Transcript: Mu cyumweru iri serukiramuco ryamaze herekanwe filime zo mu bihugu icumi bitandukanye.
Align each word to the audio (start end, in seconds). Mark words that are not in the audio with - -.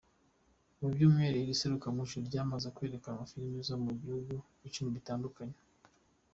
Mu 0.79 0.87
cyumweru 0.95 1.35
iri 1.39 1.59
serukiramuco 1.61 2.15
ryamaze 2.27 2.67
herekanwe 2.77 3.23
filime 3.31 3.59
zo 3.69 3.75
mu 3.83 3.91
bihugu 4.01 4.33
icumi 4.67 4.89
bitandukanye. 4.97 5.57